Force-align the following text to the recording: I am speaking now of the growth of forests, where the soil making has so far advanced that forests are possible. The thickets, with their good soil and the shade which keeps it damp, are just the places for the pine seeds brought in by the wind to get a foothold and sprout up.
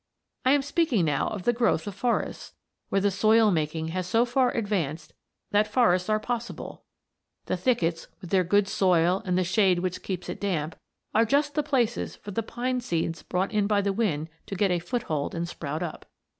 I 0.45 0.53
am 0.53 0.63
speaking 0.63 1.05
now 1.05 1.27
of 1.27 1.43
the 1.43 1.53
growth 1.53 1.85
of 1.85 1.93
forests, 1.93 2.53
where 2.89 3.01
the 3.01 3.11
soil 3.11 3.51
making 3.51 3.89
has 3.89 4.07
so 4.07 4.25
far 4.25 4.49
advanced 4.49 5.13
that 5.51 5.67
forests 5.67 6.09
are 6.09 6.19
possible. 6.19 6.85
The 7.45 7.55
thickets, 7.55 8.07
with 8.19 8.31
their 8.31 8.43
good 8.43 8.67
soil 8.67 9.21
and 9.25 9.37
the 9.37 9.43
shade 9.43 9.77
which 9.77 10.01
keeps 10.01 10.27
it 10.27 10.41
damp, 10.41 10.75
are 11.13 11.23
just 11.23 11.53
the 11.53 11.61
places 11.61 12.15
for 12.15 12.31
the 12.31 12.41
pine 12.41 12.81
seeds 12.81 13.21
brought 13.21 13.51
in 13.51 13.67
by 13.67 13.81
the 13.81 13.93
wind 13.93 14.29
to 14.47 14.55
get 14.55 14.71
a 14.71 14.79
foothold 14.79 15.35
and 15.35 15.47
sprout 15.47 15.83
up. 15.83 16.07